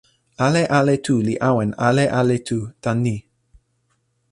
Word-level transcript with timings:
ale 0.45 0.63
ale 0.79 0.95
tu 1.05 1.15
li 1.27 1.33
awen 1.49 1.71
ale 1.87 2.03
ale 2.19 2.37
tu, 2.47 2.57
tan 2.83 2.97
ni. 3.05 3.15